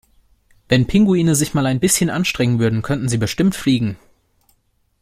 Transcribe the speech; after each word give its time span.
Wenn 0.67 0.87
Pinguine 0.87 1.35
sich 1.35 1.53
mal 1.53 1.67
ein 1.67 1.79
bisschen 1.79 2.09
anstrengen 2.09 2.57
würden, 2.57 2.81
könnten 2.81 3.07
sie 3.07 3.19
bestimmt 3.19 3.53
fliegen! 3.55 3.97